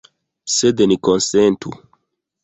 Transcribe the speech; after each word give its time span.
Sed 0.53 0.79
ni 0.91 0.97
konsentu. 1.07 1.75